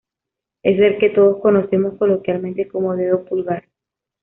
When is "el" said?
0.79-0.97